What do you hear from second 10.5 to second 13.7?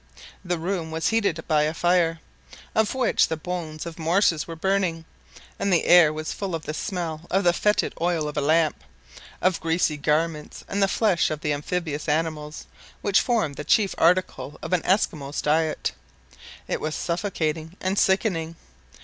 and the flesh of the amphibious animals which form the